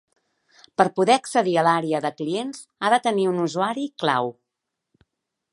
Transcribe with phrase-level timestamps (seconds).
[0.81, 4.37] Per poder accedir a l'àrea de clients ha de tenir un usuari i clau.